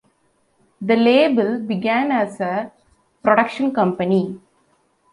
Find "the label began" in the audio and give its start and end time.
0.81-2.11